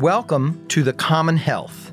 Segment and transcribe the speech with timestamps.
[0.00, 1.92] Welcome to The Common Health,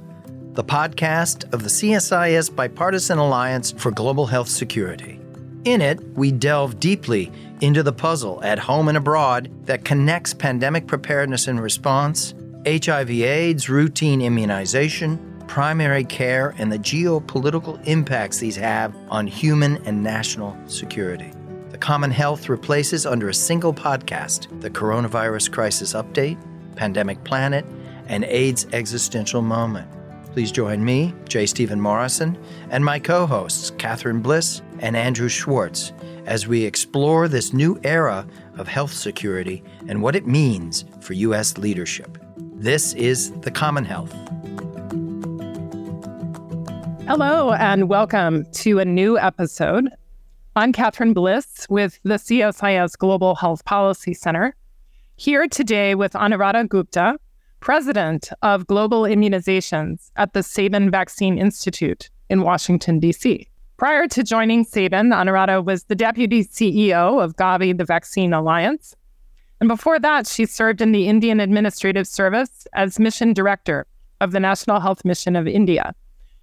[0.53, 5.19] the podcast of the CSIS Bipartisan Alliance for Global Health Security.
[5.63, 10.87] In it, we delve deeply into the puzzle at home and abroad that connects pandemic
[10.87, 12.33] preparedness and response,
[12.65, 20.57] HIV/AIDS routine immunization, primary care, and the geopolitical impacts these have on human and national
[20.67, 21.31] security.
[21.77, 26.39] The Common Health replaces under a single podcast the Coronavirus Crisis Update,
[26.75, 27.67] Pandemic Planet,
[28.07, 29.87] and AIDS Existential Moment.
[30.33, 31.45] Please join me, J.
[31.45, 32.35] Stephen Morrison,
[32.71, 35.93] and my co hosts, Catherine Bliss and Andrew Schwartz,
[36.25, 38.25] as we explore this new era
[38.57, 41.59] of health security and what it means for U.S.
[41.59, 42.17] leadership.
[42.55, 44.13] This is The Common Health.
[47.07, 49.89] Hello, and welcome to a new episode.
[50.57, 54.55] I'm Catherine Bliss with the CSIS Global Health Policy Center,
[55.15, 57.19] here today with Anuradha Gupta,
[57.59, 63.47] president of global immunizations at the Sabin Vaccine Institute in Washington, D.C.
[63.77, 68.95] Prior to joining Sabin, Anuradha was the deputy CEO of Gavi, the Vaccine Alliance.
[69.59, 73.85] And before that, she served in the Indian Administrative Service as mission director
[74.21, 75.93] of the National Health Mission of India.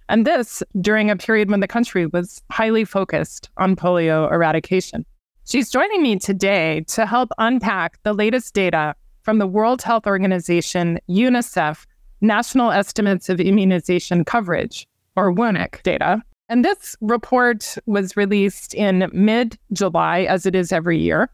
[0.07, 5.05] And this during a period when the country was highly focused on polio eradication.
[5.47, 10.99] She's joining me today to help unpack the latest data from the World Health Organization,
[11.09, 11.85] UNICEF,
[12.21, 16.21] National Estimates of Immunization Coverage, or WUENIC data.
[16.49, 21.29] And this report was released in mid July, as it is every year.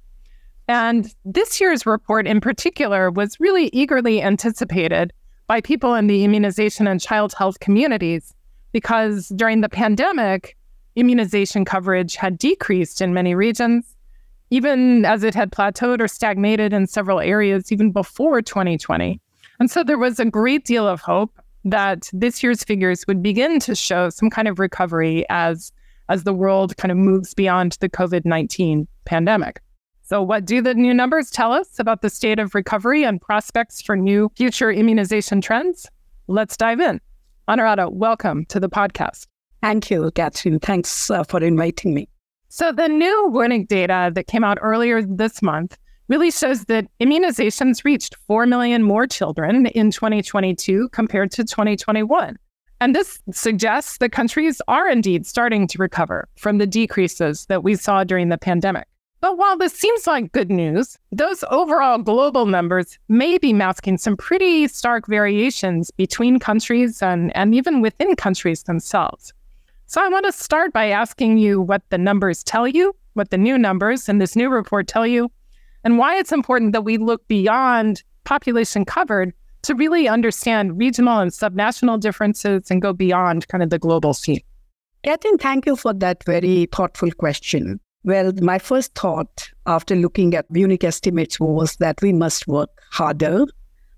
[0.68, 5.12] And this year's report in particular was really eagerly anticipated
[5.48, 8.34] by people in the immunization and child health communities
[8.72, 10.58] because during the pandemic,
[10.96, 13.96] immunization coverage had decreased in many regions
[14.52, 19.20] even as it had plateaued or stagnated in several areas even before 2020.
[19.60, 23.60] And so there was a great deal of hope that this year's figures would begin
[23.62, 25.72] to show some kind of recovery as
[26.10, 29.62] as the world kind of moves beyond the COVID-19 pandemic.
[30.04, 33.82] So what do the new numbers tell us about the state of recovery and prospects
[33.82, 35.88] for new future immunization trends?
[36.28, 37.00] Let's dive in.
[37.48, 39.28] Anuradha, welcome to the podcast.
[39.62, 40.60] Thank you, Catherine.
[40.60, 42.08] Thanks uh, for inviting me.
[42.50, 47.86] So, the new WUENIC data that came out earlier this month really shows that immunizations
[47.86, 52.38] reached 4 million more children in 2022 compared to 2021.
[52.82, 57.76] And this suggests that countries are indeed starting to recover from the decreases that we
[57.76, 58.88] saw during the pandemic.
[59.22, 64.18] But while this seems like good news, those overall global numbers may be masking some
[64.18, 69.32] pretty stark variations between countries and, and even within countries themselves.
[69.86, 73.38] So I want to start by asking you what the numbers tell you, what the
[73.38, 75.30] new numbers in this new report tell you,
[75.84, 81.30] and why it's important that we look beyond population covered to really understand regional and
[81.30, 84.42] subnational differences and go beyond kind of the global scene.
[85.04, 87.80] Catherine, thank you for that very thoughtful question.
[88.04, 93.46] Well, my first thought after looking at WUENIC estimates was that we must work harder,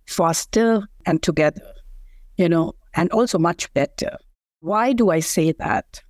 [0.07, 1.73] faster, and together,
[2.37, 4.17] you know, and also much better.
[4.59, 6.01] Why do I say that?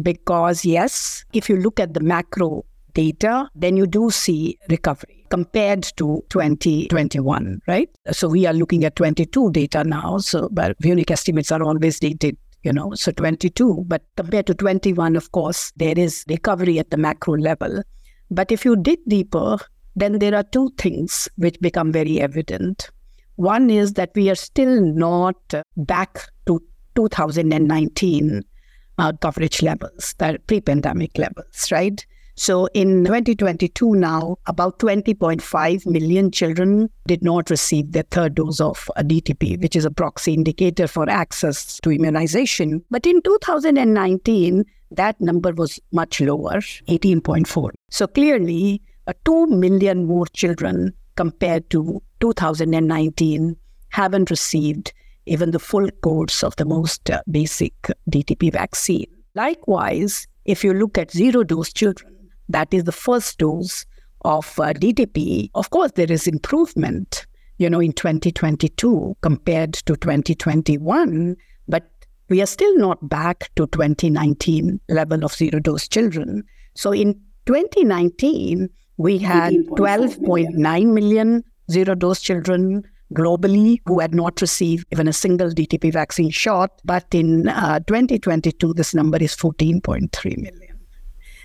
[0.00, 5.82] Because, yes, if you look at the macro data, then you do see recovery compared
[5.96, 7.88] to 2021, right?
[8.12, 10.18] So we are looking at 22 data now.
[10.18, 13.84] So, but WUENIC estimates are always dated, you know, so 22.
[13.86, 17.82] But compared to 21, of course, there is recovery at the macro level.
[18.30, 19.58] But if you dig deeper,
[19.96, 22.90] then there are two things which become very evident.
[23.36, 25.36] One is that we are still not
[25.76, 26.62] back to
[26.94, 28.42] 2019
[28.98, 32.04] uh, coverage levels, that pre-pandemic levels, right?
[32.40, 38.90] So in 2022 now, about 20.5 million children did not receive their third dose of
[38.96, 42.82] a DTP, which is a proxy indicator for access to immunization.
[42.90, 47.72] But in 2019, that number was much lower, 18.4.
[47.90, 53.54] So clearly, uh, 2 million more children compared to 2019
[53.90, 54.94] haven't received
[55.26, 57.74] even the full course of the most uh, basic
[58.10, 59.08] DTP vaccine.
[59.34, 62.16] Likewise, if you look at zero dose children,
[62.52, 63.86] that is the first dose
[64.22, 67.26] of uh, DTP, of course, there is improvement,
[67.58, 71.36] you know, in 2022 compared to 2021,
[71.68, 71.88] but
[72.28, 76.44] we are still not back to 2019 level of zero dose children.
[76.74, 77.14] So in
[77.46, 78.68] 2019,
[78.98, 85.50] we had 12.9 million zero dose children globally who had not received even a single
[85.50, 86.70] DTP vaccine shot.
[86.84, 90.69] But in uh, 2022, this number is 14.3 million.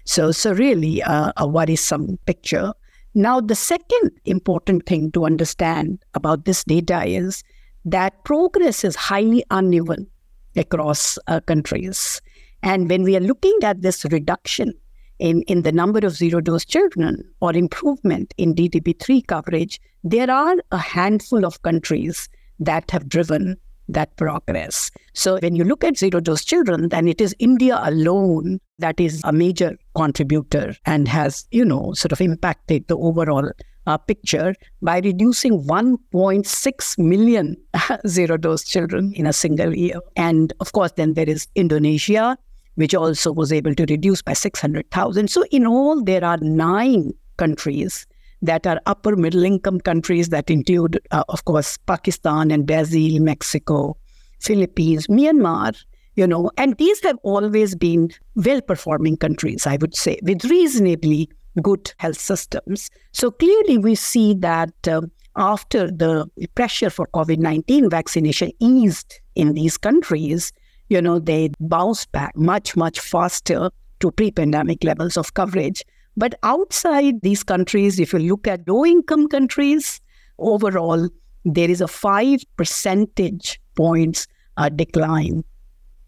[0.05, 2.73] So, so really uh, a worrisome picture.
[3.15, 7.43] Now, the second important thing to understand about this data is
[7.85, 10.07] that progress is highly uneven
[10.55, 12.21] across uh, countries.
[12.63, 14.73] And when we are looking at this reduction
[15.19, 20.55] in, in the number of zero dose children or improvement in DTP3 coverage, there are
[20.71, 22.29] a handful of countries
[22.59, 23.57] that have driven
[23.87, 24.91] that progress.
[25.15, 29.21] So when you look at zero dose children, then it is India alone that is
[29.23, 33.49] a major contributor and has, you know, sort of impacted the overall
[33.87, 37.55] uh, picture by reducing 1.6 million
[38.07, 39.99] zero dose children in a single year.
[40.17, 42.37] And of course, then there is Indonesia,
[42.75, 45.29] which also was able to reduce by 600,000.
[45.29, 48.05] So in all, there are nine countries
[48.41, 53.97] that are upper middle income countries that include, uh, of course, Pakistan and Brazil, Mexico,
[54.39, 55.75] Philippines, Myanmar,
[56.15, 61.29] you know, and these have always been well performing countries, I would say, with reasonably
[61.61, 62.89] good health systems.
[63.11, 69.53] So clearly, we see that um, after the pressure for COVID 19 vaccination eased in
[69.53, 70.51] these countries,
[70.89, 75.83] you know, they bounced back much, much faster to pre pandemic levels of coverage.
[76.17, 79.99] But outside these countries, if you look at low income countries,
[80.39, 81.09] overall,
[81.43, 84.27] there is a five percentage points
[84.57, 85.43] uh, decline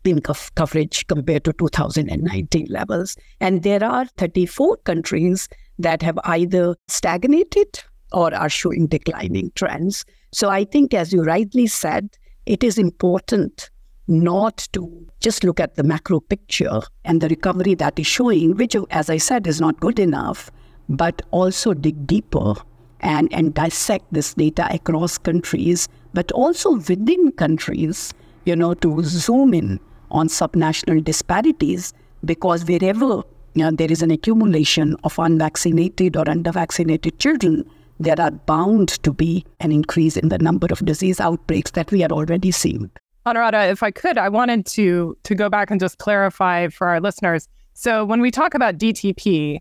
[0.04, 3.18] in coverage compared to 2019 levels.
[3.40, 5.50] And there are 34 countries
[5.80, 10.06] that have either stagnated or are showing declining trends.
[10.32, 13.70] So I think, as you rightly said, it is important
[14.08, 18.76] not to just look at the macro picture and the recovery that is showing, which,
[18.90, 20.50] as I said, is not good enough,
[20.88, 22.54] but also dig deeper
[23.02, 28.14] and, and dissect this data across countries, but also within countries,
[28.46, 29.80] you know, to zoom in
[30.12, 31.94] on subnational disparities,
[32.26, 33.24] because wherever
[33.54, 37.68] you know, there is an accumulation of unvaccinated or undervaccinated children,
[38.00, 42.04] there are bound to be an increase in the number of disease outbreaks that we
[42.04, 42.92] are already seeing.
[43.26, 47.02] Anuradha, if I could, I wanted to to go back and just clarify for our
[47.02, 47.48] listeners.
[47.74, 49.60] So when we talk about DTP,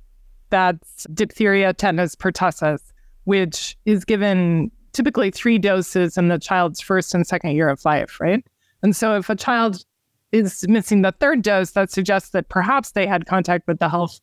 [0.51, 2.81] that's diphtheria, tetanus, pertussis,
[3.27, 8.19] which is given typically three doses in the child's first and second year of life,
[8.19, 8.45] right?
[8.83, 9.85] And so if a child
[10.33, 14.21] is missing the third dose, that suggests that perhaps they had contact with the health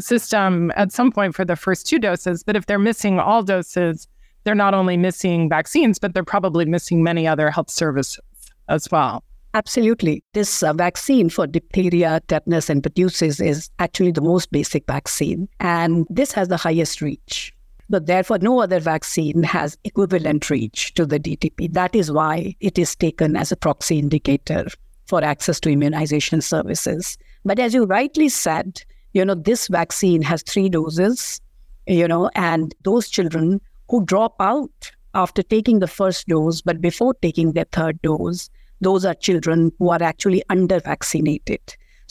[0.00, 2.42] system at some point for the first two doses.
[2.42, 4.08] But if they're missing all doses,
[4.44, 8.20] they're not only missing vaccines, but they're probably missing many other health services
[8.68, 9.24] as well.
[9.54, 10.24] Absolutely.
[10.32, 15.48] This uh, vaccine for diphtheria, tetanus, and pertussis is actually the most basic vaccine.
[15.60, 17.53] And this has the highest reach.
[17.90, 21.72] But therefore, no other vaccine has equivalent reach to the DTP.
[21.72, 24.66] That is why it is taken as a proxy indicator
[25.06, 27.18] for access to immunization services.
[27.44, 28.82] But as you rightly said,
[29.12, 31.40] you know, this vaccine has three doses,
[31.86, 33.60] you know, and those children
[33.90, 39.04] who drop out after taking the first dose, but before taking their third dose, those
[39.04, 41.60] are children who are actually under vaccinated.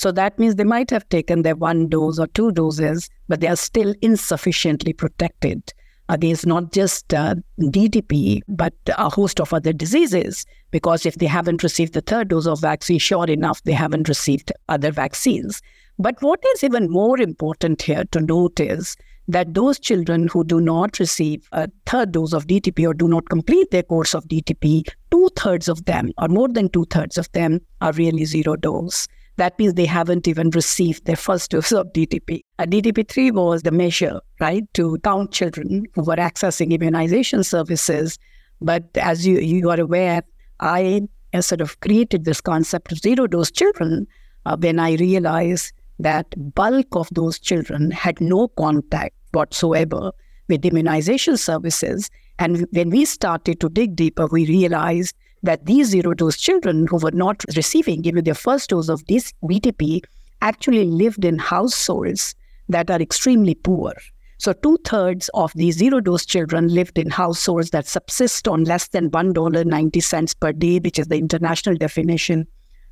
[0.04, 3.48] So that means they might have taken their one dose or two doses, but they
[3.48, 5.74] are still insufficiently protected
[6.10, 10.46] against not just uh, DTP, but a host of other diseases.
[10.72, 14.52] Because if they haven't received the third dose of vaccine, sure enough, they haven't received
[14.68, 15.62] other vaccines.
[15.98, 18.98] But what is even more important here to note is
[19.30, 23.30] that those children who do not receive a third dose of DTP or do not
[23.30, 27.32] complete their course of DTP, two thirds of them, or more than two thirds of
[27.32, 29.08] them, are really zero dose.
[29.38, 32.42] That means they haven't even received their first dose of DTP.
[32.60, 38.20] A DTP3 was the measure, right, to count children who were accessing immunization services.
[38.62, 40.22] But as you, you are aware,
[40.60, 41.02] I
[41.40, 44.08] sort of created this concept of zero dose children
[44.46, 50.12] uh, when I realized that bulk of those children had no contact whatsoever
[50.48, 52.10] with immunization services.
[52.38, 56.98] And when we started to dig deeper, we realized that these zero dose children who
[56.98, 60.02] were not receiving even their first dose of this DTP
[60.42, 62.34] actually lived in households
[62.70, 63.94] that are extremely poor.
[64.40, 68.88] So, two thirds of these zero dose children lived in households that subsist on less
[68.90, 72.48] than $1.90 per day, which is the international definition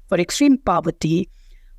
[0.07, 1.29] for extreme poverty.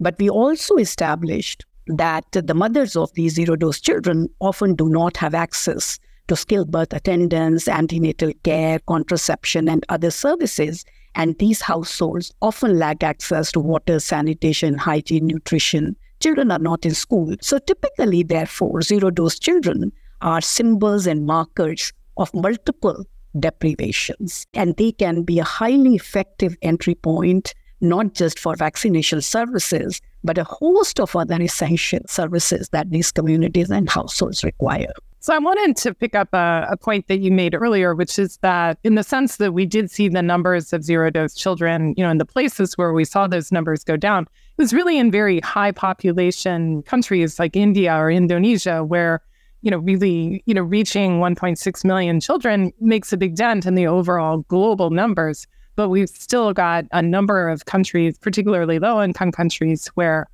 [0.00, 5.17] But we also established that the mothers of these zero dose children often do not
[5.17, 5.99] have access
[6.29, 10.85] to skilled birth attendance, antenatal care, contraception, and other services.
[11.14, 15.97] And these households often lack access to water, sanitation, hygiene, nutrition.
[16.21, 17.35] Children are not in school.
[17.41, 23.05] So typically, therefore, zero dose children are symbols and markers of multiple
[23.38, 24.47] deprivations.
[24.55, 30.38] And they can be a highly effective entry point not just for vaccination services, but
[30.38, 34.93] a host of other essential services that these communities and households require.
[35.23, 38.38] So I wanted to pick up a, a, point that you made earlier, which is
[38.38, 42.02] that in the sense that we did see the numbers of zero dose children, you
[42.02, 44.29] know, in the places where we saw those numbers go down, it
[44.61, 49.23] was really in very high population countries like India or Indonesia, where,
[49.61, 53.87] you know, really, you know, reaching 1.6 million children makes a big dent in the
[53.87, 55.47] overall global numbers.
[55.76, 60.26] But we've still got a number of countries, particularly low income countries, where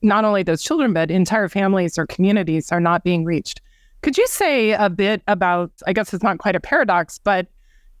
[0.00, 3.60] not only those children, but entire families or communities are not being reached.
[4.02, 7.48] Could you say a bit about, I guess it's not quite a paradox, but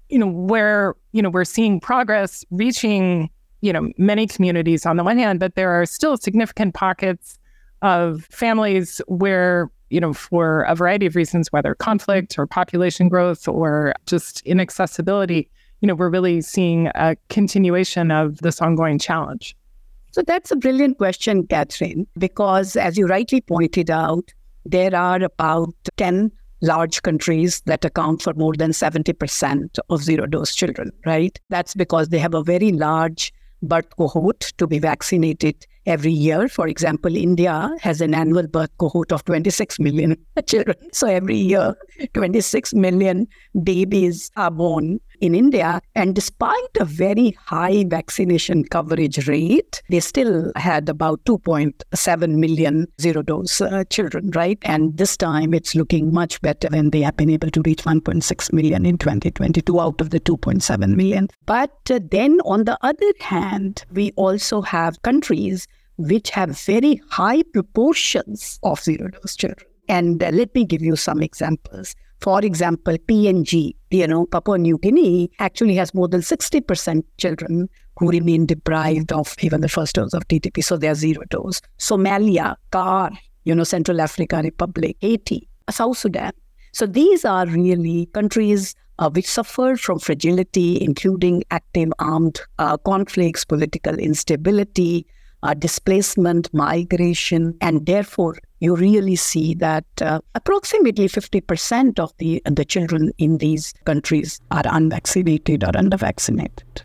[0.08, 3.28] you know, where, you know, we're seeing progress reaching,
[3.60, 7.38] you know, many communities on the one hand, but there are still significant pockets
[7.82, 13.46] of families where, you know, for a variety of reasons, whether conflict or population growth
[13.46, 15.50] or just inaccessibility,
[15.80, 19.56] you know, we're really seeing a continuation of this ongoing challenge.
[20.12, 24.32] So that's a brilliant question, Catherine, because as you rightly pointed out,
[24.64, 30.54] there are about 10 large countries that account for more than 70% of zero dose
[30.54, 31.38] children, right?
[31.50, 36.48] That's because they have a very large birth cohort to be vaccinated every year.
[36.48, 40.76] For example, India has an annual birth cohort of 26 million children.
[40.92, 41.74] So every year,
[42.14, 43.26] 26 million
[43.62, 45.80] babies are born in India.
[45.94, 53.22] And despite a very high vaccination coverage rate, they still had about 2.7 million zero
[53.22, 54.58] dose uh, children, right?
[54.62, 58.52] And this time it's looking much better when they have been able to reach 1.6
[58.52, 61.28] million in 2022 out of the 2.7 million.
[61.46, 67.42] But uh, then on the other hand, we also have countries which have very high
[67.42, 69.68] proportions of zero dose children.
[69.88, 71.94] And uh, let me give you some examples.
[72.20, 78.10] For example, PNG, you know, Papua New Guinea actually has more than 60% children who
[78.10, 80.62] remain deprived of even the first dose of DTP.
[80.62, 81.60] So they are zero dose.
[81.78, 83.10] Somalia, CAR,
[83.44, 86.32] you know, Central African Republic, Haiti, South Sudan.
[86.72, 93.44] So these are really countries uh, which suffer from fragility, including active armed uh, conflicts,
[93.44, 95.06] political instability,
[95.42, 102.64] uh, displacement, migration, and therefore you really see that uh, approximately 50% of the, the
[102.64, 106.82] children in these countries are unvaccinated or undervaccinated.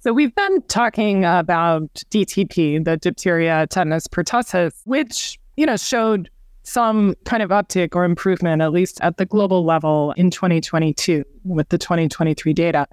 [0.00, 6.30] So we've been talking about DTP, the diphtheria tetanus pertussis, which, you know, showed
[6.62, 11.68] some kind of uptick or improvement, at least at the global level in 2022 with
[11.70, 12.86] the 2023 data.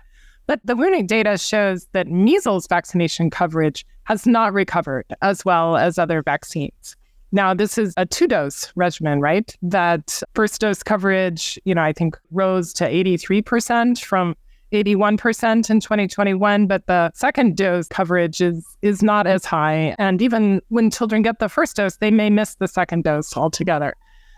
[0.45, 5.97] But the WUENIC data shows that measles vaccination coverage has not recovered as well as
[5.97, 6.95] other vaccines.
[7.33, 9.53] Now, this is a two dose regimen, right?
[9.63, 14.35] That first dose coverage, you know, I think rose to 83% from
[14.71, 19.95] 81% in 2021, but the second dose coverage is is not as high.
[19.97, 23.95] And even when children get the first dose, they may miss the second dose altogether.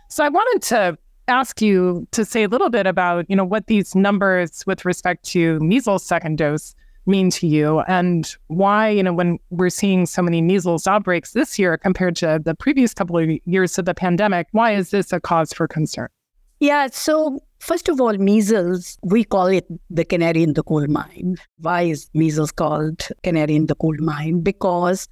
[0.10, 0.98] So I wanted to
[1.28, 5.26] ask you to say a little bit about, you know, what these numbers with respect
[5.32, 6.76] to measles second dose
[7.06, 11.60] mean to you and why, you know, when we're seeing so many measles outbreaks this
[11.60, 15.20] year compared to the previous couple of years of the pandemic, why is this a
[15.20, 16.08] cause for concern?
[16.60, 21.36] Yeah, so first of all, measles, we call it the canary in the coal mine.
[21.60, 24.42] Why is measles called canary in the coal mine?
[24.42, 25.08] Because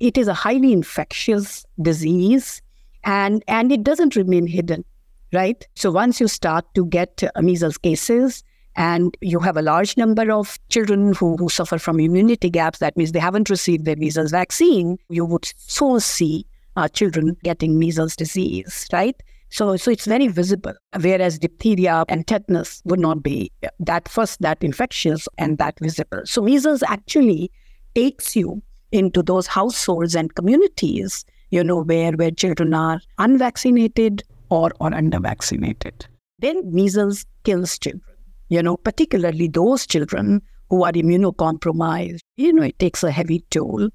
[0.00, 2.60] it is a highly infectious disease
[3.04, 4.84] and and it doesn't remain hidden
[5.32, 5.66] right?
[5.74, 8.42] So once you start to get uh, measles cases,
[8.76, 12.96] and you have a large number of children who, who suffer from immunity gaps, that
[12.96, 18.14] means they haven't received their measles vaccine, you would soon see uh, children getting measles
[18.14, 19.20] disease, right?
[19.48, 20.74] So, so it's very visible.
[21.00, 26.22] Whereas diphtheria and tetanus would not be that first that infectious and that visible.
[26.24, 27.50] So measles actually
[27.94, 34.70] takes you into those households and communities, you know, where where children are unvaccinated or,
[34.80, 36.06] or under-vaccinated.
[36.38, 38.02] Then measles kills children,
[38.48, 42.20] you know, particularly those children who are immunocompromised.
[42.36, 43.88] You know, it takes a heavy toll.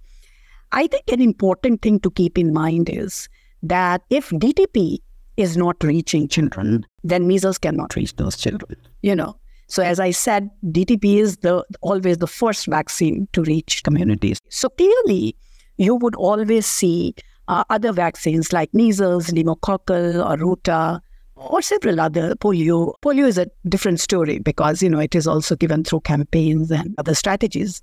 [0.71, 3.27] I think an important thing to keep in mind is
[3.63, 4.99] that if DTP
[5.37, 9.35] is not reaching children, then measles cannot reach those children, you know.
[9.67, 14.39] So as I said, DTP is the always the first vaccine to reach communities.
[14.49, 15.35] So clearly,
[15.77, 17.15] you would always see
[17.47, 21.01] uh, other vaccines like measles, pneumococcal, or rota,
[21.49, 22.93] or several other polio.
[23.01, 26.93] Polio is a different story because you know it is also given through campaigns and
[26.97, 27.81] other strategies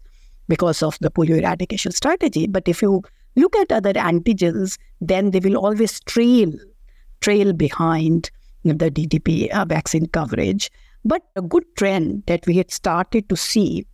[0.49, 2.47] because of the polio eradication strategy.
[2.47, 3.03] But if you
[3.37, 6.53] look at other antigens, then they will always trail
[7.21, 8.31] trail behind
[8.65, 10.71] the DTP uh, vaccine coverage.
[11.05, 13.87] But a good trend that we had started to see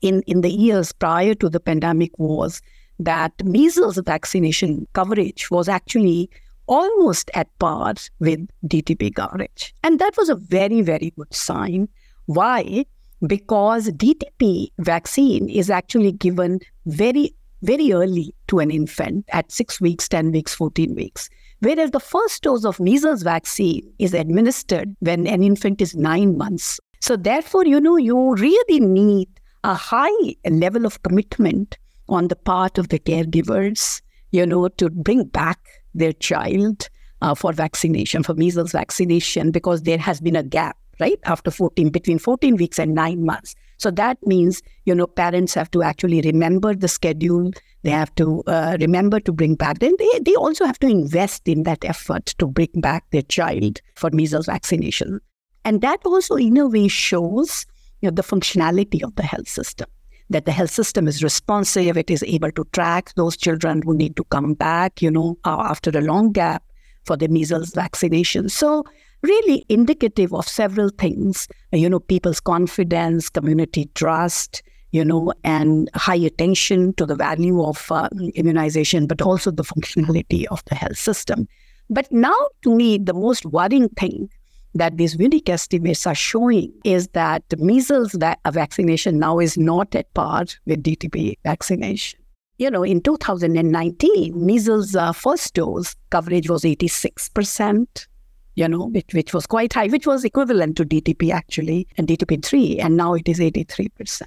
[0.00, 2.62] in, in the years prior to the pandemic was
[2.98, 6.30] that measles vaccination coverage was actually
[6.70, 9.74] almost at par with DTP coverage.
[9.82, 11.88] And that was a very, very good sign.
[12.26, 12.86] Why?
[13.26, 20.08] Because DTP vaccine is actually given very, very early to an infant at six weeks,
[20.08, 21.28] 10 weeks, 14 weeks.
[21.58, 26.80] Whereas the first dose of measles vaccine is administered when an infant is nine months.
[27.00, 29.28] So, therefore, you know, you really need
[29.64, 31.76] a high level of commitment
[32.08, 34.00] on the part of the caregivers,
[34.30, 35.58] you know, to bring back
[35.94, 36.88] their child
[37.22, 41.90] uh, for vaccination, for measles vaccination, because there has been a gap, right, after 14,
[41.90, 43.54] between 14 weeks and nine months.
[43.78, 47.50] So that means, you know, parents have to actually remember the schedule.
[47.82, 49.78] They have to uh, remember to bring back.
[49.78, 53.80] Then they, they also have to invest in that effort to bring back their child
[53.96, 55.20] for measles vaccination.
[55.64, 57.66] And that also, in a way, shows
[58.00, 59.88] you know, the functionality of the health system
[60.30, 64.16] that the health system is responsive, it is able to track those children who need
[64.16, 66.62] to come back, you know, uh, after a long gap
[67.04, 68.48] for the measles vaccination.
[68.48, 68.84] So,
[69.22, 76.16] really indicative of several things, you know, people's confidence, community trust, you know, and high
[76.16, 81.46] attention to the value of uh, immunization, but also the functionality of the health system.
[81.90, 84.30] But now, to me, the most worrying thing
[84.74, 90.12] that these WUENIC estimates are showing is that measles va- vaccination now is not at
[90.14, 92.20] par with DTP vaccination.
[92.58, 98.06] You know, in 2019, measles uh, first dose coverage was 86%,
[98.54, 102.84] you know, which, which was quite high, which was equivalent to DTP actually, and DTP3,
[102.84, 104.22] and now it is 83%.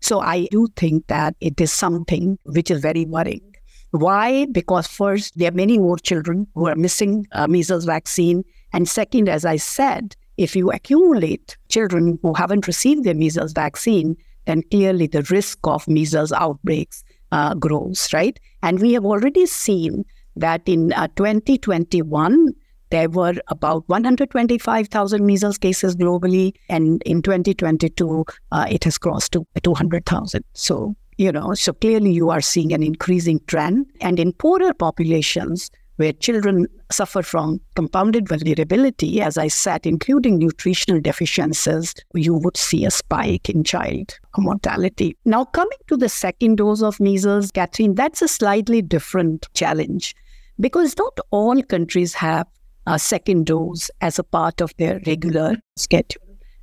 [0.00, 3.54] So I do think that it is something which is very worrying.
[3.92, 4.46] Why?
[4.46, 8.44] Because first, there are many more children who are missing uh, measles vaccine
[8.74, 14.16] and second, as I said, if you accumulate children who haven't received their measles vaccine,
[14.46, 18.38] then clearly the risk of measles outbreaks uh, grows, right?
[18.64, 20.04] And we have already seen
[20.34, 22.52] that in uh, 2021,
[22.90, 29.46] there were about 125,000 measles cases globally, and in 2022, uh, it has crossed to
[29.62, 30.44] 200,000.
[30.54, 33.86] So, you know, so clearly you are seeing an increasing trend.
[34.00, 41.00] And in poorer populations, where children suffer from compounded vulnerability, as I said, including nutritional
[41.00, 45.16] deficiencies, you would see a spike in child mortality.
[45.24, 50.14] Now, coming to the second dose of measles, Catherine, that's a slightly different challenge
[50.60, 52.46] because not all countries have
[52.86, 56.20] a second dose as a part of their regular schedule.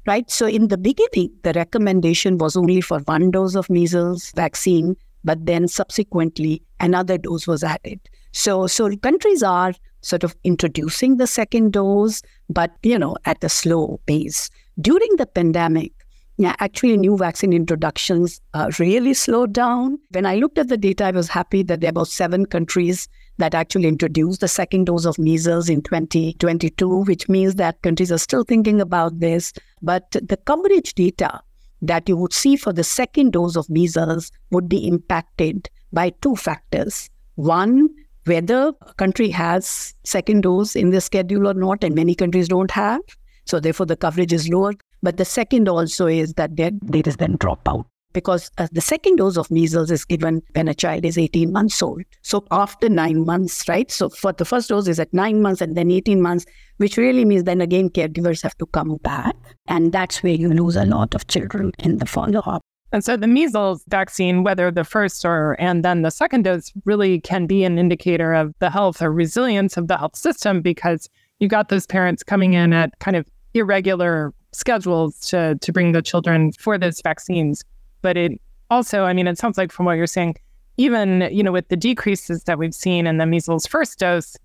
[0.07, 0.29] Right.
[0.31, 5.45] So, in the beginning, the recommendation was only for one dose of measles vaccine, but
[5.45, 7.99] then subsequently another dose was added.
[8.31, 13.49] So, so countries are sort of introducing the second dose, but you know, at a
[13.49, 14.49] slow pace.
[14.79, 15.93] During the pandemic,
[16.37, 19.99] yeah, actually, new vaccine introductions uh, really slowed down.
[20.09, 23.07] When I looked at the data, I was happy that there are about seven countries
[23.37, 28.17] that actually introduced the second dose of measles in 2022, which means that countries are
[28.17, 29.53] still thinking about this.
[29.83, 31.41] But the coverage data
[31.83, 36.35] that you would see for the second dose of measles would be impacted by two
[36.35, 37.09] factors.
[37.35, 37.89] One,
[38.25, 42.71] whether a country has second dose in the schedule or not, and many countries don't
[42.71, 43.01] have.
[43.45, 44.73] So therefore, the coverage is lower.
[45.03, 49.17] But the second also is that there, there is then dropout because uh, the second
[49.17, 52.03] dose of measles is given when a child is 18 months old.
[52.21, 53.89] So after nine months, right?
[53.91, 56.45] So for the first dose is at nine months and then 18 months,
[56.77, 59.35] which really means then again caregivers have to come back.
[59.67, 62.61] And that's where you lose a lot of children in the follow up.
[62.91, 67.21] And so the measles vaccine, whether the first or and then the second dose, really
[67.21, 71.47] can be an indicator of the health or resilience of the health system because you
[71.47, 76.51] got those parents coming in at kind of irregular schedules to to bring the children
[76.53, 77.63] for those vaccines.
[78.01, 80.35] But it also, I mean, it sounds like from what you're saying,
[80.77, 84.35] even you know with the decreases that we've seen in the measles first dose,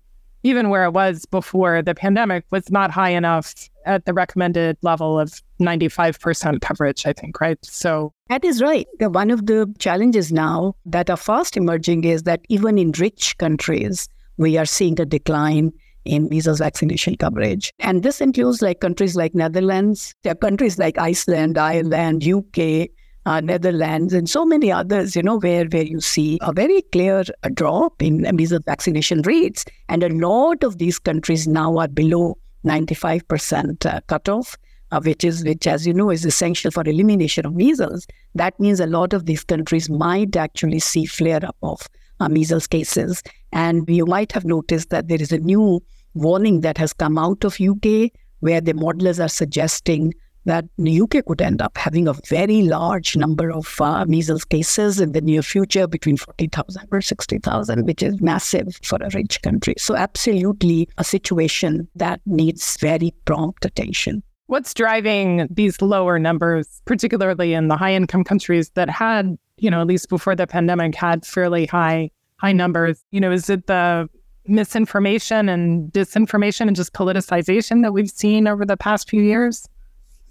[0.47, 3.53] even where it was before the pandemic, was not high enough
[3.85, 7.57] at the recommended level of 95% coverage, I think, right?
[7.63, 8.87] So that is right.
[8.99, 14.09] One of the challenges now that are fast emerging is that even in rich countries,
[14.37, 15.71] we are seeing a decline
[16.05, 17.71] in measles vaccination coverage.
[17.79, 22.87] And this includes like countries like Netherlands, countries like Iceland, Ireland, UK,
[23.27, 27.25] uh, Netherlands, and so many others, you know, where, where you see a very clear
[27.43, 29.65] uh, drop in measles vaccination rates.
[29.89, 34.57] And a lot of these countries now are below 95% uh, cutoff.
[34.89, 38.07] Uh, which is which, as you know, is essential for elimination of measles.
[38.35, 41.81] That means a lot of these countries might actually see flare up of
[42.21, 46.77] uh, measles cases, and you might have noticed that there is a new warning that
[46.77, 50.13] has come out of UK where the modelers are suggesting
[50.47, 54.99] that the UK could end up having a very large number of uh, measles cases
[54.99, 59.75] in the near future, between 40,000 or 60,000, which is massive for a rich country.
[59.77, 64.23] So, absolutely a situation that needs very prompt attention.
[64.47, 69.81] What's driving these lower numbers, particularly in the high income countries that had, you know,
[69.81, 73.03] at least before the pandemic, had fairly high high numbers?
[73.11, 74.07] You know, is it the
[74.47, 79.67] misinformation and disinformation and just politicization that we've seen over the past few years?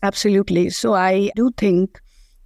[0.03, 0.71] Absolutely.
[0.71, 2.01] So I do think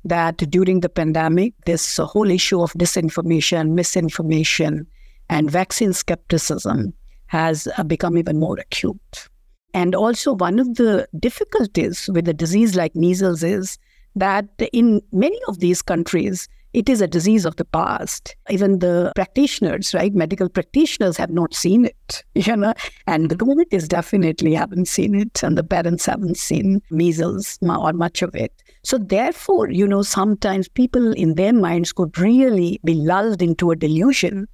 [0.04, 4.86] that during the pandemic, this whole issue of disinformation, misinformation,
[5.28, 6.92] and vaccine skepticism
[7.26, 9.28] has uh, become even more acute.
[9.72, 13.78] And also, one of the difficulties with a disease like measles is
[14.16, 18.36] that in many of these countries, it is a disease of the past.
[18.48, 22.74] Even the practitioners, right, medical practitioners have not seen it, you know,
[23.06, 28.22] and the communities definitely haven't seen it, and the parents haven't seen measles or much
[28.22, 28.52] of it.
[28.82, 33.76] So, therefore, you know, sometimes people in their minds could really be lulled into a
[33.76, 34.46] delusion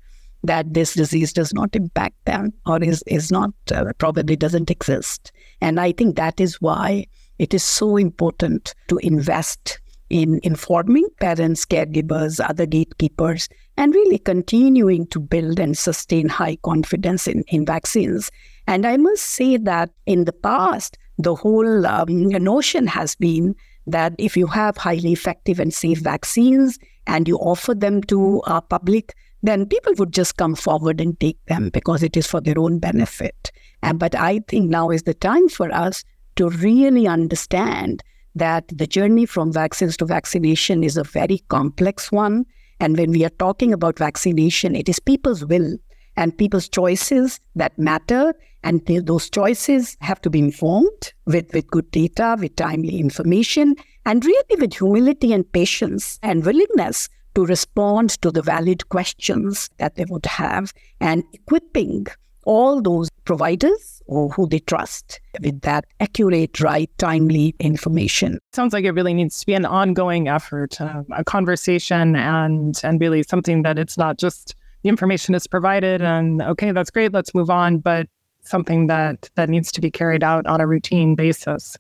[0.43, 5.33] that this disease does not impact them or is, is not, uh, probably doesn't exist.
[5.61, 7.07] And I think that is why
[7.39, 15.07] it is so important to invest in informing parents, caregivers, other gatekeepers, and really continuing
[15.09, 18.31] to build and sustain high confidence in, in vaccines.
[18.67, 23.55] And I must say that in the past, the whole um, notion has been
[23.87, 28.61] that if you have highly effective and safe vaccines and you offer them to uh,
[28.61, 32.59] public, then people would just come forward and take them because it is for their
[32.59, 33.53] own benefit.
[33.95, 36.03] But I think now is the time for us
[36.37, 38.03] to really understand
[38.37, 42.45] that the journey from vaccines to vaccination is a very complex one.
[42.79, 45.77] And when we are talking about vaccination, it is people's will
[46.17, 48.35] and people's choices that matter.
[48.63, 54.25] And those choices have to be informed with, with good data, with timely information, and
[54.25, 60.05] really with humility and patience and willingness to respond to the valid questions that they
[60.07, 62.07] would have and equipping
[62.45, 68.39] all those providers or who they trust with that accurate, right, timely information.
[68.53, 73.01] Sounds like it really needs to be an ongoing effort, uh, a conversation, and and
[73.01, 77.35] really something that it's not just the information is provided and okay, that's great, let's
[77.35, 78.07] move on, but
[78.43, 81.77] something that that needs to be carried out on a routine basis.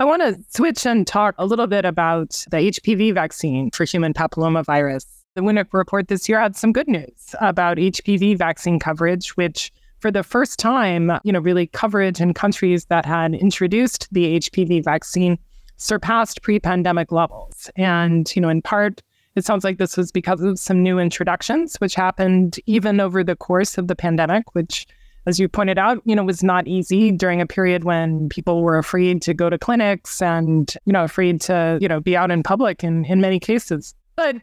[0.00, 4.12] I want to switch and talk a little bit about the HPV vaccine for human
[4.12, 5.06] papillomavirus.
[5.36, 9.72] The WUENIC report this year had some good news about HPV vaccine coverage, which
[10.04, 14.84] for the first time, you know, really coverage in countries that had introduced the HPV
[14.84, 15.38] vaccine
[15.78, 17.70] surpassed pre-pandemic levels.
[17.74, 19.02] And, you know, in part,
[19.34, 23.34] it sounds like this was because of some new introductions, which happened even over the
[23.34, 24.86] course of the pandemic, which,
[25.24, 28.76] as you pointed out, you know, was not easy during a period when people were
[28.76, 32.42] afraid to go to clinics and, you know, afraid to, you know, be out in
[32.42, 33.94] public in, in many cases.
[34.16, 34.36] But,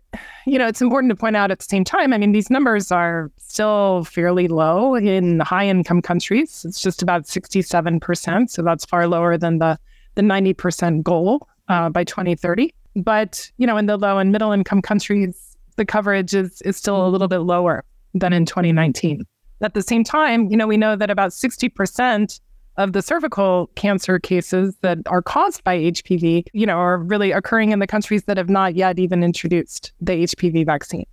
[0.45, 2.91] you know, it's important to point out at the same time, I mean, these numbers
[2.91, 6.65] are still fairly low in high income countries.
[6.67, 8.49] It's just about 67%.
[8.49, 9.79] So that's far lower than the,
[10.15, 12.73] the 90% goal uh, by 2030.
[12.97, 17.07] But, you know, in the low and middle income countries, the coverage is, is still
[17.07, 19.23] a little bit lower than in 2019.
[19.61, 22.39] At the same time, you know, we know that about 60%
[22.77, 27.71] of the cervical cancer cases that are caused by HPV, you know, are really occurring
[27.71, 31.05] in the countries that have not yet even introduced the HPV vaccine.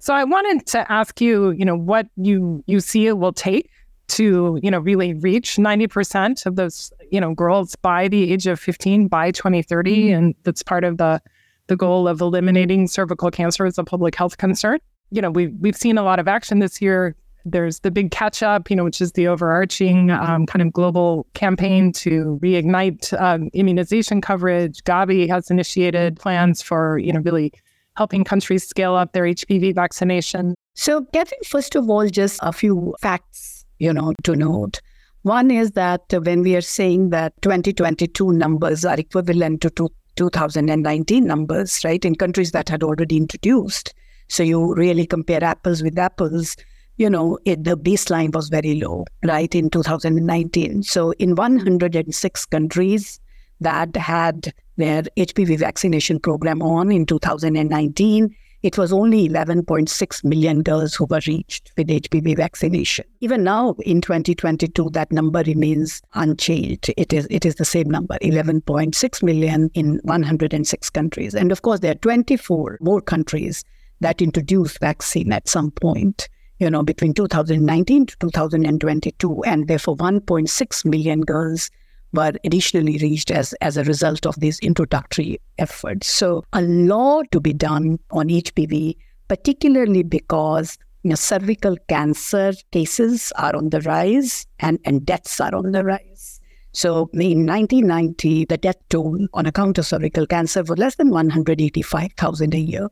[0.00, 3.70] So I wanted to ask you, you know, what you you see it will take
[4.08, 8.58] to, you know, really reach 90% of those, you know, girls by the age of
[8.60, 10.14] 15 by 2030 mm-hmm.
[10.14, 11.20] and that's part of the
[11.66, 14.78] the goal of eliminating cervical cancer as a public health concern.
[15.10, 17.16] You know, we've we've seen a lot of action this year
[17.50, 21.26] there's the big catch up, you know, which is the overarching um, kind of global
[21.34, 24.82] campaign to reignite um, immunization coverage.
[24.84, 27.52] Gavi has initiated plans for, you know, really
[27.96, 30.54] helping countries scale up their HPV vaccination.
[30.74, 34.80] So, Catherine, first of all, just a few facts, you know, to note.
[35.22, 41.84] One is that when we are saying that 2022 numbers are equivalent to 2019 numbers,
[41.84, 43.94] right, in countries that had already introduced.
[44.28, 46.56] So you really compare apples with apples
[46.98, 50.82] you know, it, the baseline was very low, right, in 2019.
[50.82, 53.20] So in 106 countries
[53.60, 58.34] that had their HPV vaccination program on in 2019,
[58.64, 63.04] it was only 11.6 million girls who were reached with HPV vaccination.
[63.20, 66.92] Even now in 2022, that number remains unchanged.
[66.96, 71.36] It is, it is the same number, 11.6 million in 106 countries.
[71.36, 73.64] And of course, there are 24 more countries
[74.00, 80.84] that introduced vaccine at some point you know, between 2019 to 2022, and therefore 1.6
[80.84, 81.70] million girls
[82.12, 86.08] were additionally reached as, as a result of these introductory efforts.
[86.08, 88.96] So, a lot to be done on HPV,
[89.28, 95.54] particularly because you know, cervical cancer cases are on the rise and, and deaths are
[95.54, 96.40] on the rise.
[96.72, 102.54] So, in 1990, the death toll on account of cervical cancer was less than 185,000
[102.54, 102.88] a year.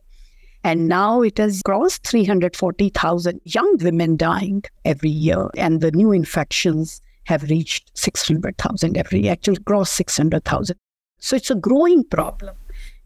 [0.66, 5.48] And now it has crossed 340,000 young women dying every year.
[5.56, 10.76] And the new infections have reached 600,000 every, actually crossed 600,000.
[11.20, 12.56] So it's a growing problem.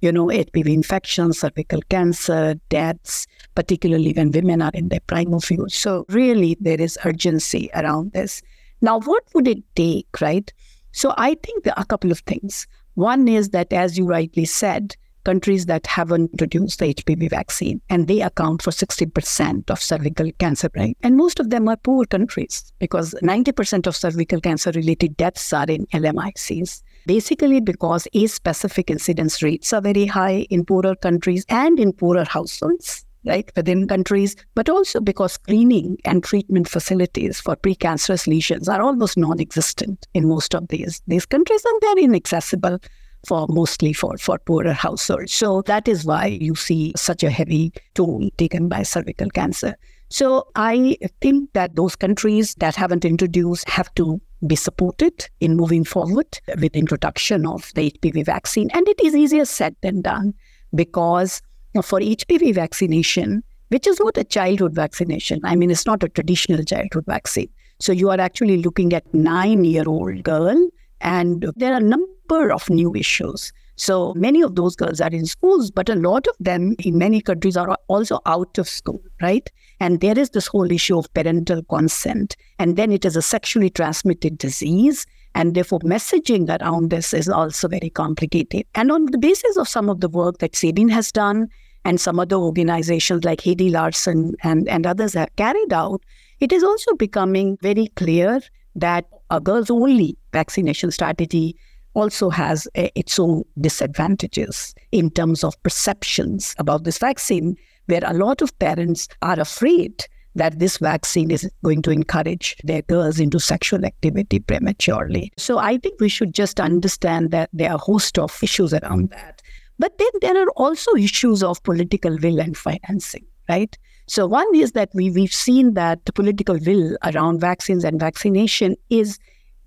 [0.00, 5.50] You know, HPV infections, cervical cancer, deaths, particularly when women are in their prime of
[5.50, 5.74] use.
[5.74, 8.40] So really there is urgency around this.
[8.80, 10.50] Now, what would it take, right?
[10.92, 12.66] So I think there are a couple of things.
[12.94, 18.08] One is that, as you rightly said, countries that haven't introduced the HPV vaccine, and
[18.08, 20.96] they account for 60% of cervical cancer, right?
[21.02, 25.66] And most of them are poor countries because 90% of cervical cancer related deaths are
[25.66, 26.82] in LMICs.
[27.06, 32.24] Basically, because a specific incidence rates are very high in poorer countries and in poorer
[32.24, 38.80] households right, within countries, but also because screening and treatment facilities for precancerous lesions are
[38.80, 42.78] almost non-existent in most of these, these countries and they're inaccessible
[43.26, 45.32] for mostly for, for poorer households.
[45.32, 49.76] So that is why you see such a heavy toll taken by cervical cancer.
[50.08, 55.84] So I think that those countries that haven't introduced have to be supported in moving
[55.84, 58.70] forward with introduction of the HPV vaccine.
[58.72, 60.34] And it is easier said than done
[60.74, 61.42] because
[61.84, 66.64] for HPV vaccination, which is not a childhood vaccination, I mean, it's not a traditional
[66.64, 67.48] childhood vaccine.
[67.78, 70.68] So you are actually looking at nine-year-old girl,
[71.00, 73.52] and there are number of new issues.
[73.76, 77.22] So many of those girls are in schools, but a lot of them in many
[77.22, 79.48] countries are also out of school, right?
[79.80, 82.36] And there is this whole issue of parental consent.
[82.58, 85.06] And then it is a sexually transmitted disease.
[85.34, 88.66] And therefore, messaging around this is also very complicated.
[88.74, 91.48] And on the basis of some of the work that Sabin has done
[91.86, 96.02] and some other organizations like Heidi Larson and, and others have carried out,
[96.40, 98.42] it is also becoming very clear
[98.74, 101.56] that a girls only vaccination strategy
[101.94, 108.14] also has a, its own disadvantages in terms of perceptions about this vaccine, where a
[108.14, 113.40] lot of parents are afraid that this vaccine is going to encourage their girls into
[113.40, 115.32] sexual activity prematurely.
[115.36, 119.10] So I think we should just understand that there are a host of issues around
[119.10, 119.42] that.
[119.78, 123.76] But then there are also issues of political will and financing, right?
[124.06, 128.76] So one is that we, we've seen that the political will around vaccines and vaccination
[128.90, 129.18] is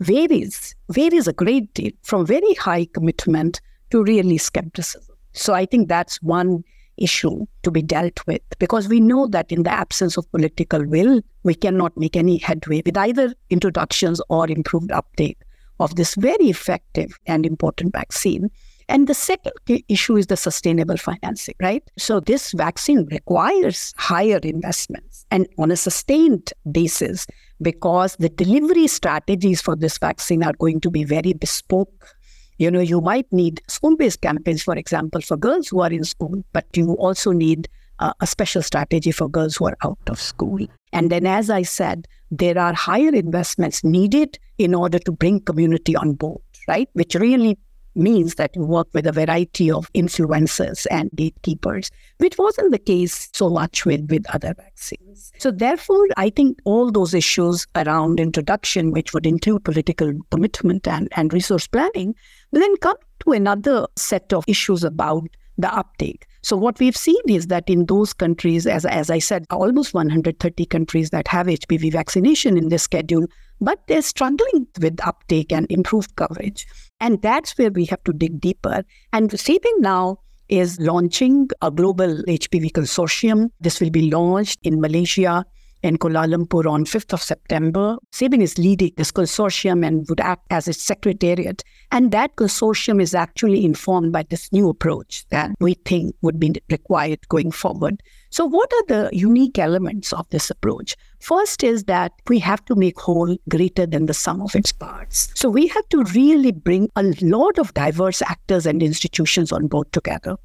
[0.04, 5.16] varies, varies a great deal from very high commitment to really skepticism.
[5.34, 6.64] So I think that's one
[6.98, 11.22] issue to be dealt with because we know that in the absence of political will,
[11.44, 15.40] we cannot make any headway with either introductions or improved uptake
[15.80, 18.50] of this very effective and important vaccine.
[18.90, 19.54] And the second
[19.88, 21.84] issue is the sustainable financing, right?
[21.98, 27.26] So this vaccine requires higher investments and on a sustained basis
[27.62, 32.16] because the delivery strategies for this vaccine are going to be very bespoke.
[32.58, 36.04] You know, you might need school based campaigns, for example, for girls who are in
[36.04, 37.68] school, but you also need
[38.00, 40.60] uh, a special strategy for girls who are out of school.
[40.92, 45.96] And then, as I said, there are higher investments needed in order to bring community
[45.96, 46.90] on board, right?
[46.94, 47.58] Which really
[47.96, 53.30] means that you work with a variety of influencers and gatekeepers, which wasn't the case
[53.34, 55.32] so much with, with other vaccines.
[55.38, 61.08] So, therefore, I think all those issues around introduction, which would include political commitment and,
[61.16, 62.16] and resource planning,
[62.52, 65.28] will then come to another set of issues about
[65.58, 66.26] the uptake.
[66.42, 70.66] So what we've seen is that in those countries, as, as I said, almost 130
[70.66, 73.28] countries that have HPV vaccination in their schedule,
[73.64, 76.66] but they're struggling with uptake and improved coverage.
[77.00, 78.84] And that's where we have to dig deeper.
[79.12, 83.50] And Sabin now is launching a global HPV consortium.
[83.60, 85.46] This will be launched in Malaysia
[85.84, 87.98] in Kuala Lumpur on 5th of September.
[88.12, 91.64] Sabin is leading this consortium and would act as its secretariat.
[91.92, 96.54] And that consortium is actually informed by this new approach that we think would be
[96.72, 98.02] required going forward.
[98.30, 100.96] So, what are the unique elements of this approach?
[101.20, 105.30] First is that we have to make whole greater than the sum of its parts.
[105.36, 109.92] So, we have to really bring a lot of diverse actors and institutions on board
[109.92, 110.38] together.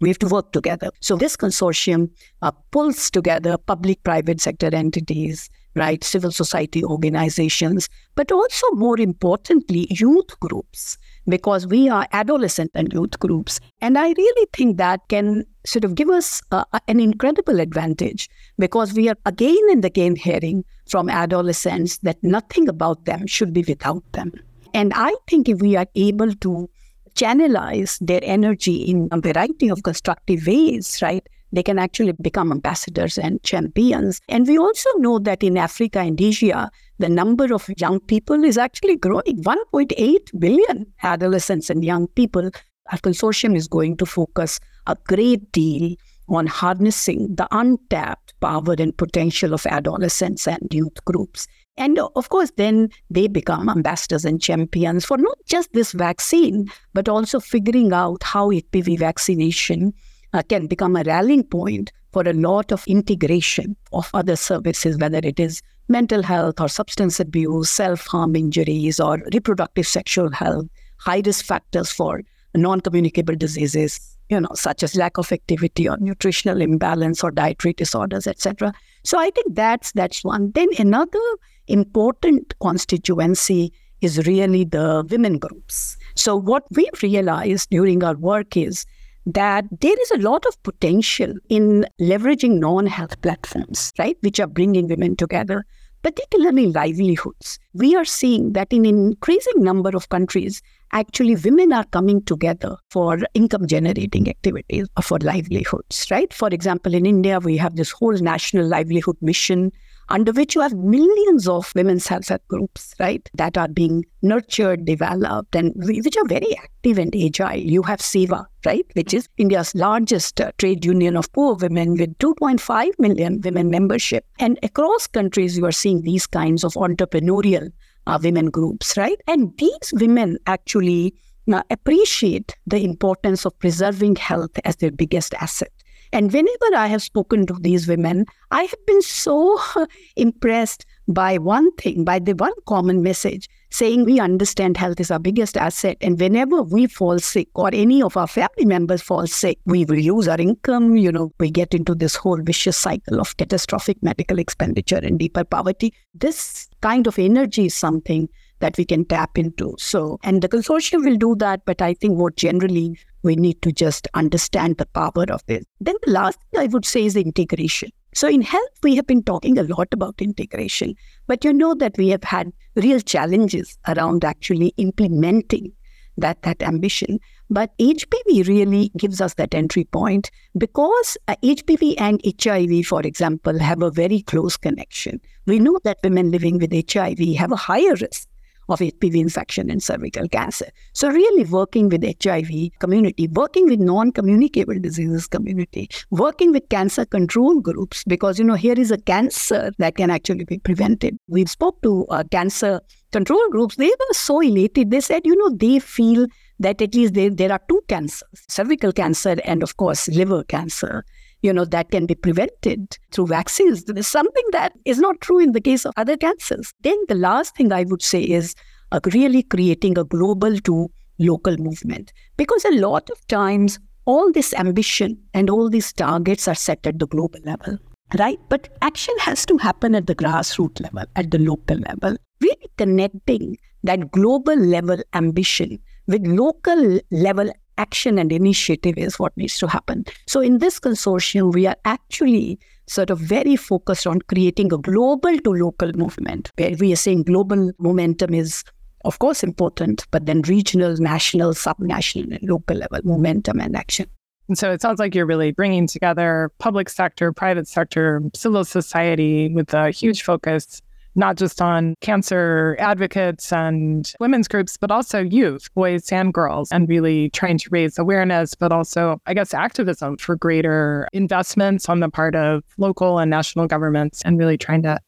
[0.00, 0.90] We have to work together.
[1.00, 2.10] So this consortium
[2.42, 9.86] uh, pulls together public, private sector entities, right, civil society organizations, but also more importantly,
[9.90, 13.60] youth groups, because we are adolescent and youth groups.
[13.80, 18.94] And I really think that can sort of give us uh, an incredible advantage because
[18.94, 24.02] we are again and again hearing from adolescents that nothing about them should be without
[24.12, 24.32] them.
[24.74, 26.70] And I think if we are able to
[27.18, 31.26] channelize their energy in a variety of constructive ways, right?
[31.50, 34.20] They can actually become ambassadors and champions.
[34.28, 38.58] And we also know that in Africa and Asia, the number of young people is
[38.58, 42.50] actually growing 1.8 billion adolescents and young people.
[42.92, 45.96] Our consortium is going to focus a great deal
[46.28, 51.48] on harnessing the untapped power and potential of adolescents and youth groups.
[51.78, 57.08] And of course, then they become ambassadors and champions for not just this vaccine, but
[57.08, 59.94] also figuring out how HPV vaccination
[60.32, 65.20] uh, can become a rallying point for a lot of integration of other services, whether
[65.22, 70.66] it is mental health or substance abuse, self harm injuries, or reproductive sexual health,
[70.98, 72.22] high risk factors for
[72.54, 77.72] non communicable diseases, you know, such as lack of activity or nutritional imbalance or dietary
[77.72, 78.72] disorders, etc.
[79.04, 80.50] So I think that's that's one.
[80.52, 81.20] Then another
[81.68, 85.96] important constituency is really the women groups.
[86.14, 88.86] So what we've realized during our work is
[89.26, 94.88] that there is a lot of potential in leveraging non-health platforms, right, which are bringing
[94.88, 95.64] women together
[96.02, 97.58] particularly livelihoods.
[97.74, 102.76] We are seeing that in an increasing number of countries, actually women are coming together
[102.90, 106.32] for income generating activities for livelihoods, right?
[106.32, 109.72] For example, in India, we have this whole national livelihood mission
[110.10, 115.54] under which you have millions of women's self-help groups, right, that are being nurtured, developed,
[115.54, 117.58] and which are very active and agile.
[117.58, 122.16] You have SEWA, right, which is India's largest uh, trade union of poor women with
[122.18, 124.24] 2.5 million women membership.
[124.38, 127.70] And across countries, you are seeing these kinds of entrepreneurial
[128.08, 129.20] uh, women groups, right?
[129.28, 131.14] And these women actually
[131.52, 135.70] uh, appreciate the importance of preserving health as their biggest asset.
[136.12, 139.60] And whenever I have spoken to these women, I have been so
[140.16, 145.18] impressed by one thing, by the one common message saying we understand health is our
[145.18, 145.96] biggest asset.
[146.00, 149.98] And whenever we fall sick or any of our family members fall sick, we will
[149.98, 150.96] use our income.
[150.96, 155.44] You know, we get into this whole vicious cycle of catastrophic medical expenditure and deeper
[155.44, 155.92] poverty.
[156.14, 158.28] This kind of energy is something
[158.60, 159.74] that we can tap into.
[159.78, 161.64] So, and the consortium will do that.
[161.64, 165.64] But I think what generally we need to just understand the power of this.
[165.80, 167.90] Then the last thing I would say is integration.
[168.14, 170.94] So in health, we have been talking a lot about integration,
[171.26, 175.72] but you know that we have had real challenges around actually implementing
[176.16, 177.18] that that ambition.
[177.50, 183.58] But HPV really gives us that entry point because uh, HPV and HIV, for example,
[183.58, 185.20] have a very close connection.
[185.46, 188.27] We know that women living with HIV have a higher risk
[188.68, 190.66] of HPV infection and cervical cancer.
[190.92, 197.60] So really working with HIV community, working with non-communicable diseases community, working with cancer control
[197.60, 201.18] groups, because, you know, here is a cancer that can actually be prevented.
[201.28, 202.80] We spoke to uh, cancer
[203.12, 203.76] control groups.
[203.76, 204.90] They were so elated.
[204.90, 206.26] They said, you know, they feel
[206.60, 211.04] that at least they, there are two cancers, cervical cancer and of course liver cancer
[211.42, 213.84] you know, that can be prevented through vaccines.
[214.06, 216.72] Something that is not true in the case of other cancers.
[216.82, 218.54] Then the last thing I would say is
[218.92, 222.12] uh, really creating a global to local movement.
[222.36, 226.98] Because a lot of times, all this ambition and all these targets are set at
[226.98, 227.76] the global level,
[228.18, 228.38] right?
[228.48, 232.16] But action has to happen at the grassroots level, at the local level.
[232.40, 239.58] Really connecting that global level ambition with local level action and initiative is what needs
[239.58, 240.04] to happen.
[240.26, 245.38] So in this consortium, we are actually sort of very focused on creating a global
[245.38, 248.64] to local movement where we are saying global momentum is
[249.04, 254.06] of course important, but then regional, national, subnational, and local level momentum and action.
[254.48, 259.52] And so it sounds like you're really bringing together public sector, private sector, civil society
[259.52, 260.80] with a huge focus
[261.14, 266.88] not just on cancer advocates and women's groups, but also youth, boys and girls, and
[266.88, 272.08] really trying to raise awareness, but also, I guess, activism for greater investments on the
[272.08, 274.98] part of local and national governments and really trying to,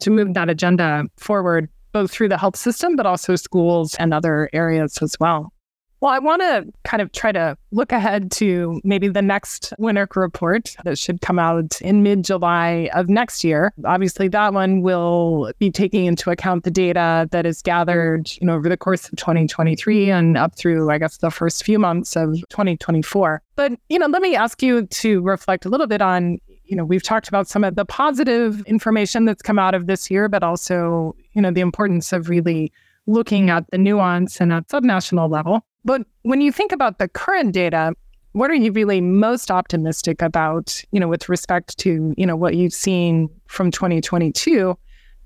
[0.00, 4.48] to move that agenda forward, both through the health system, but also schools and other
[4.52, 5.52] areas as well.
[6.00, 10.16] Well, I want to kind of try to look ahead to maybe the next WUENIC
[10.16, 13.74] report that should come out in mid July of next year.
[13.84, 18.54] Obviously, that one will be taking into account the data that is gathered, you know,
[18.54, 22.32] over the course of 2023 and up through, I guess, the first few months of
[22.48, 23.42] 2024.
[23.54, 26.84] But, you know, let me ask you to reflect a little bit on, you know,
[26.84, 30.42] we've talked about some of the positive information that's come out of this year, but
[30.42, 32.72] also, you know, the importance of really
[33.06, 35.62] looking at the nuance and at subnational level.
[35.84, 37.92] But when you think about the current data,
[38.32, 42.54] what are you really most optimistic about, you know, with respect to, you know, what
[42.54, 44.76] you've seen from 2022?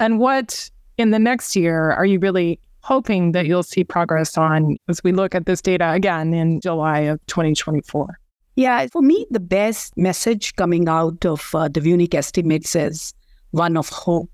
[0.01, 4.77] And what in the next year are you really hoping that you'll see progress on
[4.89, 8.19] as we look at this data again in July of 2024?
[8.57, 13.13] Yeah, for me, the best message coming out of uh, the WUENIC estimates is
[13.51, 14.31] one of hope,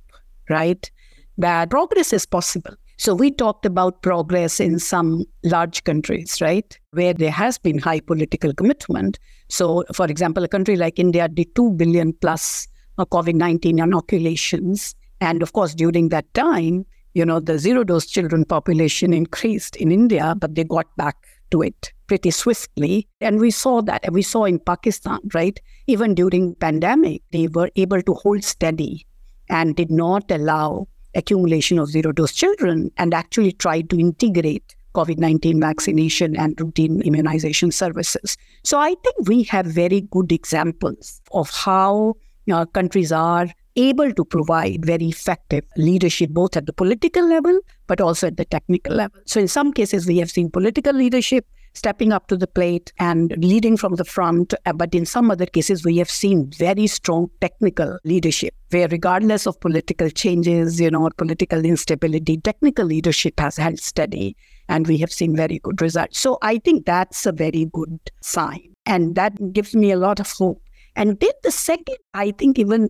[0.51, 0.91] right?
[1.39, 2.75] That progress is possible.
[3.01, 8.01] So we talked about progress in some large countries, right, where there has been high
[8.01, 9.19] political commitment.
[9.49, 14.95] So, for example, a country like India did 2 billion plus uh, COVID 19 inoculations.
[15.23, 16.85] And of course, during that time,
[17.15, 21.17] you know, the zero dose children population increased in India, but they got back
[21.53, 23.09] to it pretty swiftly.
[23.23, 25.59] And we saw that, and we saw in Pakistan, right?
[25.87, 29.07] Even during pandemic, they were able to hold steady
[29.49, 35.19] and did not allow accumulation of zero dose children and actually tried to integrate COVID
[35.19, 38.37] 19 vaccination and routine immunization services.
[38.65, 42.17] So I think we have very good examples of how
[42.51, 48.01] know, countries are able to provide very effective leadership, both at the political level, but
[48.01, 49.21] also at the technical level.
[49.25, 53.35] So in some cases, we have seen political leadership stepping up to the plate and
[53.39, 54.55] leading from the front.
[54.66, 59.47] Uh, but in some other cases, we have seen very strong technical leadership, where regardless
[59.47, 64.37] of political changes, you know, or political instability, technical leadership has held steady.
[64.68, 66.18] And we have seen very good results.
[66.18, 68.73] So I think that's a very good sign.
[68.87, 70.62] And that gives me a lot of hope.
[70.97, 72.89] And then the second, I think even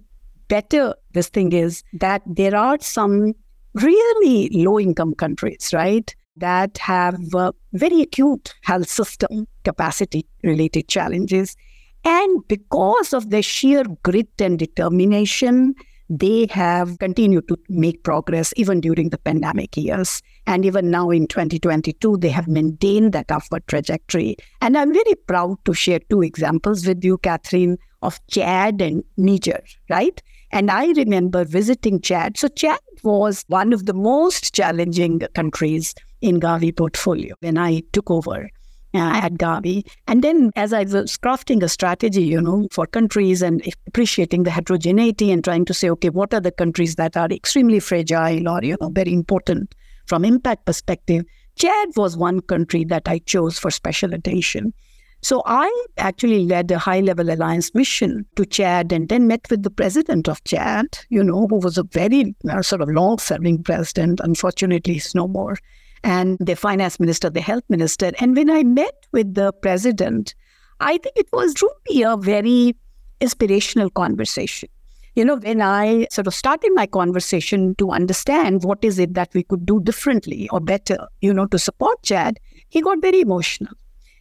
[0.49, 3.35] better this thing is that there are some
[3.74, 6.14] really low income countries, right?
[6.41, 11.57] That have uh, very acute health system capacity related challenges.
[12.05, 15.74] And because of their sheer grit and determination,
[16.11, 20.20] they have continued to make progress even during the pandemic years.
[20.47, 24.36] And even now in 2022, they have maintained that upward trajectory.
[24.61, 29.62] And I'm very proud to share two examples with you, Catherine, of Chad and Niger,
[29.88, 30.20] right?
[30.51, 32.36] And I remember visiting Chad.
[32.36, 38.11] So, Chad was one of the most challenging countries in Gavi portfolio when I took
[38.11, 38.49] over.
[38.93, 39.89] Uh, at Gavi.
[40.09, 44.51] And then as I was crafting a strategy, you know, for countries and appreciating the
[44.51, 48.64] heterogeneity and trying to say, okay, what are the countries that are extremely fragile or,
[48.64, 51.25] you know, very important from impact perspective?
[51.55, 54.75] Chad was one country that I chose for special attention.
[55.23, 59.62] So I actually led a high level alliance mission to Chad and then met with
[59.62, 63.62] the president of Chad, you know, who was a very uh, sort of long serving
[63.62, 64.21] president.
[64.25, 65.59] Unfortunately, he's no more
[66.03, 68.12] and the finance minister, the health minister.
[68.18, 70.34] And when I met with the president,
[70.80, 72.76] I think it was truly a very
[73.20, 74.68] inspirational conversation.
[75.16, 79.30] You know, when I sort of started my conversation to understand what is it that
[79.34, 82.38] we could do differently or better, you know, to support Chad,
[82.68, 83.74] he got very emotional.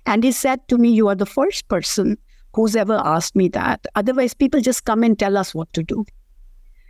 [0.06, 2.18] And he said to me, You are the first person
[2.56, 3.86] who's ever asked me that.
[3.96, 6.06] Otherwise, people just come and tell us what to do,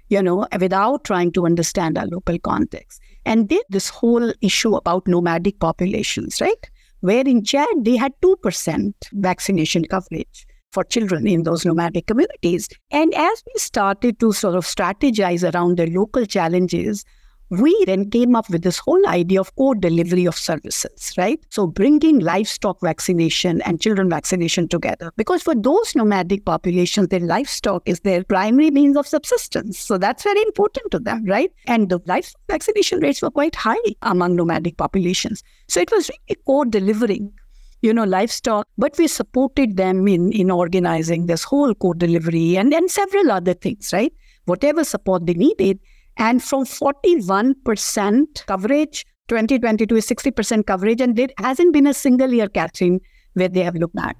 [0.10, 3.01] you know, without trying to understand our local context.
[3.26, 6.70] And then this whole issue about nomadic populations, right?
[7.01, 12.68] Where in Chad, they had 2% vaccination coverage for children in those nomadic communities.
[12.91, 17.05] And as we started to sort of strategize around the local challenges,
[17.50, 21.39] we then came up with this whole idea of co-delivery of services, right?
[21.50, 25.12] So bringing livestock vaccination and children vaccination together.
[25.18, 29.80] Because for those nomadic populations, their livestock is their primary means of subsistence.
[29.80, 31.52] So that's very important to them, right?
[31.66, 35.43] And the livestock vaccination rates were quite high among nomadic populations.
[35.68, 37.34] So it was really co-delivering
[37.82, 42.91] you know, livestock, but we supported them in, in organizing this whole co-delivery and, and
[42.91, 44.12] several other things, right?
[44.45, 45.80] Whatever support they needed.
[46.20, 50.99] And from 41% coverage, 2022 is 60% coverage.
[50.99, 52.99] And there hasn't been a single year, Catherine,
[53.34, 54.17] where they have looked back.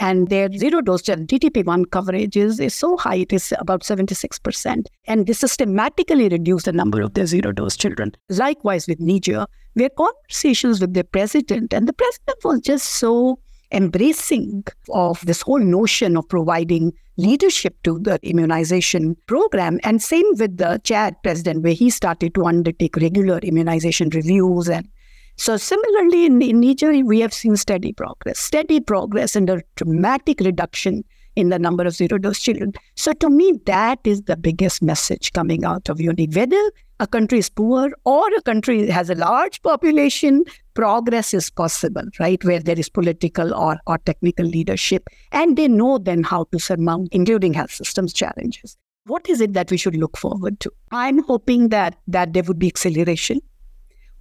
[0.00, 4.84] And their zero dose DTP1 coverage is, is so high, it is about 76%.
[5.08, 8.12] And this systematically reduced the number of their zero dose children.
[8.28, 13.40] Likewise with Niger, we had conversations with the president, and the president was just so
[13.72, 19.78] embracing of this whole notion of providing leadership to the immunization program.
[19.82, 24.68] And same with the Chad president, where he started to undertake regular immunization reviews.
[24.68, 24.88] And
[25.36, 30.40] so, similarly, in, in Niger, we have seen steady progress, steady progress and a dramatic
[30.40, 31.04] reduction
[31.36, 32.72] in the number of zero dose children.
[32.96, 36.36] So, to me, that is the biggest message coming out of WUENIC.
[36.36, 40.44] Whether a country is poor or a country has a large population,
[40.80, 42.42] progress is possible, right?
[42.42, 45.10] Where there is political or, or technical leadership.
[45.30, 48.78] And they know then how to surmount, including health systems challenges.
[49.04, 50.72] What is it that we should look forward to?
[50.90, 53.40] I'm hoping that that there would be acceleration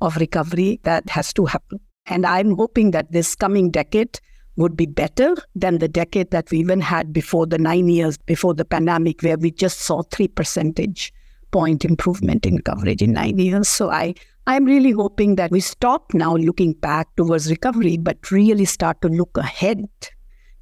[0.01, 1.79] of recovery that has to happen.
[2.07, 4.19] And I'm hoping that this coming decade
[4.57, 8.53] would be better than the decade that we even had before the nine years before
[8.53, 11.13] the pandemic, where we just saw three percentage
[11.51, 13.69] point improvement in coverage in nine years.
[13.69, 14.15] So I,
[14.49, 19.07] I'm really hoping that we stop now looking back towards recovery, but really start to
[19.07, 19.85] look ahead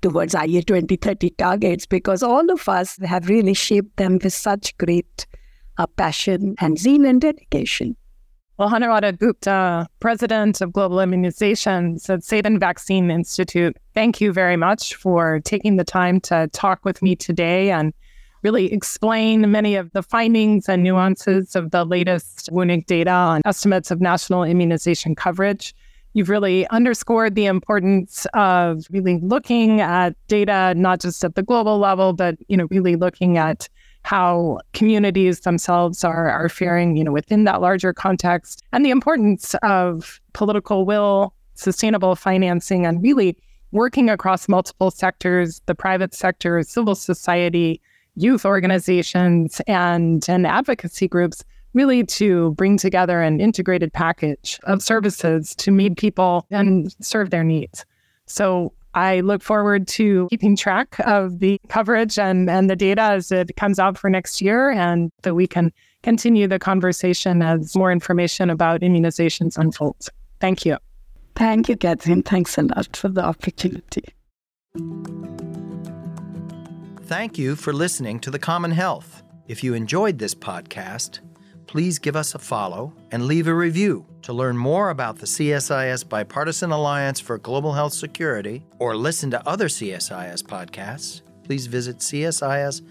[0.02, 5.26] towards IA 2030 targets because all of us have really shaped them with such great
[5.78, 7.96] uh, passion and zeal and dedication.
[8.58, 14.96] Well, Anuradha Gupta, president of Global Immunizations at Sabin Vaccine Institute, thank you very much
[14.96, 17.94] for taking the time to talk with me today and
[18.44, 23.92] really explain many of the findings and nuances of the latest WUENIC data on estimates
[23.92, 25.74] of national immunization coverage.
[26.14, 31.78] You've really underscored the importance of really looking at data, not just at the global
[31.78, 33.70] level, but you know, really looking at
[34.04, 39.54] how communities themselves are, are faring, you know, within that larger context, and the importance
[39.64, 43.38] of political will, sustainable financing, and really
[43.72, 47.82] working across multiple sectors, the private sector, civil society,
[48.18, 51.44] youth organizations, and, and advocacy groups,
[51.74, 57.44] really to bring together an integrated package of services to meet people and serve their
[57.44, 57.86] needs.
[58.26, 63.32] So I look forward to keeping track of the coverage and, and the data as
[63.32, 67.92] it comes out for next year and that we can continue the conversation as more
[67.92, 70.10] information about immunizations unfolds.
[70.40, 70.78] Thank you.
[71.36, 72.24] Thank you, Catherine.
[72.24, 74.04] Thanks a lot for the opportunity.
[77.08, 79.24] Thank you for listening to The Common Health.
[79.48, 81.20] If you enjoyed this podcast,
[81.66, 84.06] please give us a follow and leave a review.
[84.24, 89.48] To learn more about the CSIS Bipartisan Alliance for Global Health Security or listen to
[89.48, 92.82] other CSIS podcasts, please visit csis.org.